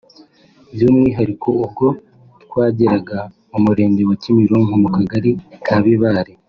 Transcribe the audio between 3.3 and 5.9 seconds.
mu Murenge wa Kimironko mu Kagari ka